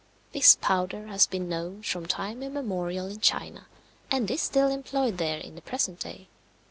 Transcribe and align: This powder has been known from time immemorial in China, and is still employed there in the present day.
This 0.31 0.55
powder 0.55 1.05
has 1.09 1.27
been 1.27 1.47
known 1.47 1.83
from 1.83 2.07
time 2.07 2.41
immemorial 2.41 3.05
in 3.07 3.19
China, 3.19 3.67
and 4.09 4.31
is 4.31 4.41
still 4.41 4.71
employed 4.71 5.19
there 5.19 5.37
in 5.37 5.53
the 5.53 5.61
present 5.61 5.99
day. 5.99 6.27